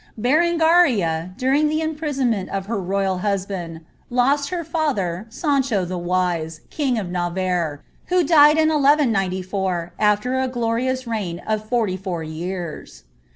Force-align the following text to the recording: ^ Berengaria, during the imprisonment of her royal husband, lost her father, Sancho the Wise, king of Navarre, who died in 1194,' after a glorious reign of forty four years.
^ 0.19 0.19
Berengaria, 0.19 1.31
during 1.37 1.67
the 1.69 1.79
imprisonment 1.79 2.49
of 2.49 2.65
her 2.65 2.81
royal 2.81 3.19
husband, 3.19 3.81
lost 4.09 4.49
her 4.49 4.63
father, 4.63 5.27
Sancho 5.29 5.85
the 5.85 5.95
Wise, 5.95 6.61
king 6.71 6.97
of 6.97 7.11
Navarre, 7.11 7.83
who 8.07 8.23
died 8.23 8.57
in 8.57 8.69
1194,' 8.69 9.91
after 9.99 10.39
a 10.39 10.47
glorious 10.47 11.05
reign 11.05 11.37
of 11.45 11.63
forty 11.69 11.97
four 11.97 12.23
years. 12.23 13.03